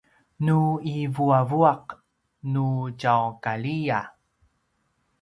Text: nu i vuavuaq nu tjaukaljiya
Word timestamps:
nu 0.45 0.57
i 0.93 0.95
vuavuaq 1.15 1.85
nu 2.51 2.65
tjaukaljiya 2.99 3.99